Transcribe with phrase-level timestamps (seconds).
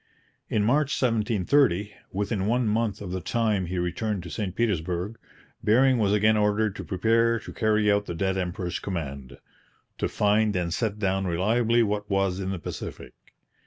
[0.49, 5.19] In March 1730, within one month of the time he returned to St Petersburg,
[5.63, 9.37] Bering was again ordered to prepare to carry out the dead emperor's command
[9.99, 13.13] 'to find and set down reliably what was in the Pacific.'